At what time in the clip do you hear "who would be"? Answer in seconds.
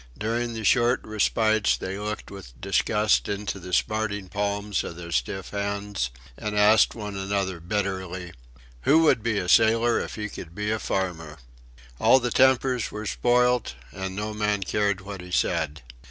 8.81-9.37